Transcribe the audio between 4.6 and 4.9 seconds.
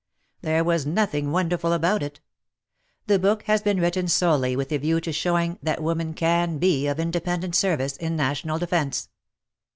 a